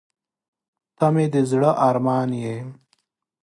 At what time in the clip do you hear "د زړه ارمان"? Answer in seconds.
1.33-2.29